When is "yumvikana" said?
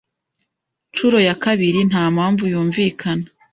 2.51-3.25